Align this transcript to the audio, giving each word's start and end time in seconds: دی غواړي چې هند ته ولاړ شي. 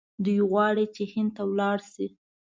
دی 0.23 0.35
غواړي 0.49 0.85
چې 0.95 1.03
هند 1.13 1.31
ته 1.35 1.43
ولاړ 1.51 1.77
شي. 1.91 2.07